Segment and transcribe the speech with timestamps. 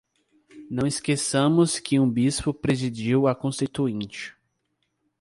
[0.67, 4.35] Não esqueçamos que um bispo presidiu a Constituinte